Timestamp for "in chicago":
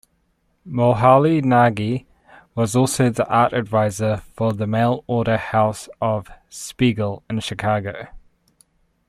7.29-8.07